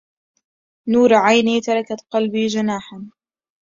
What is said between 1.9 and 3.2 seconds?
قلبي جناحا